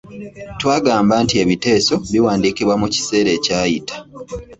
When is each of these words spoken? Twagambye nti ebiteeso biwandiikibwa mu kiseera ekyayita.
Twagambye 0.59 1.17
nti 1.23 1.35
ebiteeso 1.43 1.93
biwandiikibwa 2.11 2.75
mu 2.81 2.87
kiseera 2.93 3.29
ekyayita. 3.37 3.95